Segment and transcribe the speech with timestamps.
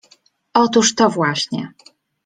[0.63, 1.73] —Otóż to właśnie.